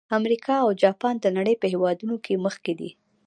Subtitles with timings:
[0.19, 2.89] امریکا او جاپان د نړۍ په هېوادونو کې مخکې دي.